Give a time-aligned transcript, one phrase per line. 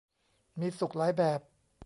[0.59, 1.39] มีสุขหลายแบบ